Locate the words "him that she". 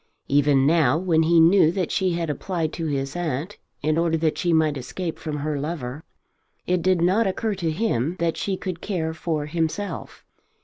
7.69-8.57